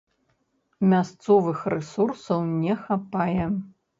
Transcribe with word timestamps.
Мясцовых 0.93 1.59
рэсурсаў 1.75 2.41
не 2.65 2.79
хапае. 2.87 3.45